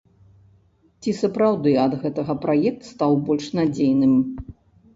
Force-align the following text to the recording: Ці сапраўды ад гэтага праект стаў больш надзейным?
Ці 1.01 1.13
сапраўды 1.17 1.75
ад 1.85 1.93
гэтага 2.07 2.37
праект 2.47 2.81
стаў 2.91 3.11
больш 3.31 3.45
надзейным? 3.63 4.19